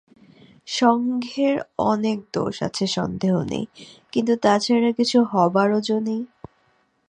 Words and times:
সঙ্ঘের 0.67 1.55
অনেক 1.83 2.17
দোষ 2.33 2.55
আছে 2.63 2.85
সন্দেহ 2.87 3.33
নেই, 3.43 3.65
কিন্তু 4.13 4.33
তা 4.35 4.53
ছাড়া 4.59 4.91
কিছু 4.91 5.17
হবারও 5.23 5.79
যো 5.81 5.97
নেই। 5.99 6.21